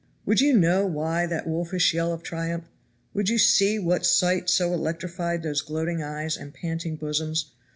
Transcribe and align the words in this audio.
Would 0.25 0.41
you 0.41 0.57
know 0.57 0.83
why 0.87 1.27
that 1.27 1.45
wolfish 1.45 1.93
yell 1.93 2.11
of 2.11 2.23
triumph? 2.23 2.63
Would 3.13 3.29
you 3.29 3.37
see 3.37 3.77
what 3.77 4.03
sight 4.03 4.49
so 4.49 4.73
electrified 4.73 5.43
those 5.43 5.61
gloating 5.61 6.01
eyes 6.01 6.37
and 6.37 6.51
panting 6.51 6.95
bosoms? 6.95 7.51